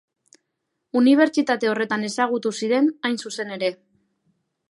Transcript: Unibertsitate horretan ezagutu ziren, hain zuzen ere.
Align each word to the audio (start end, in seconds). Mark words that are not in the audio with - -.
Unibertsitate 1.01 1.69
horretan 1.73 2.07
ezagutu 2.09 2.53
ziren, 2.59 2.89
hain 3.09 3.21
zuzen 3.27 3.55
ere. 3.59 3.73